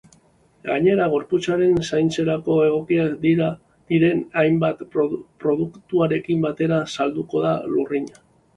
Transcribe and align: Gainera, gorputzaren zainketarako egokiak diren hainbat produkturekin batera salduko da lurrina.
Gainera, 0.67 1.03
gorputzaren 1.15 1.75
zainketarako 1.87 2.55
egokiak 2.69 3.13
diren 3.93 4.25
hainbat 4.43 4.83
produkturekin 5.45 6.45
batera 6.51 6.83
salduko 6.99 7.47
da 7.49 7.57
lurrina. 7.79 8.23